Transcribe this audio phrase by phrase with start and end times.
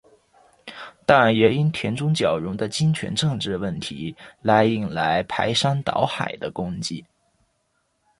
[1.05, 7.05] 但也因田中角荣的金权政治问题来引来排山倒海的攻击。